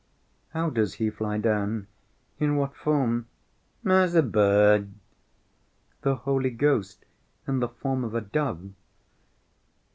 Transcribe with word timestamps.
"How 0.49 0.71
does 0.71 0.95
he 0.95 1.11
fly 1.11 1.37
down? 1.37 1.85
In 2.39 2.55
what 2.55 2.75
form?" 2.75 3.27
"As 3.85 4.15
a 4.15 4.23
bird." 4.23 4.89
"The 6.01 6.15
Holy 6.15 6.49
Ghost 6.49 7.05
in 7.47 7.59
the 7.59 7.69
form 7.69 8.03
of 8.03 8.15
a 8.15 8.21
dove?" 8.21 8.71